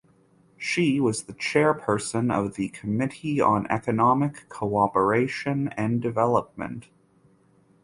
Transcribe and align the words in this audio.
She 0.57 0.99
was 0.99 1.21
chairperson 1.25 2.33
of 2.33 2.55
the 2.55 2.69
Committee 2.69 3.39
on 3.39 3.69
Economic 3.69 4.49
Cooperation 4.49 5.67
and 5.77 6.01
Development. 6.01 6.89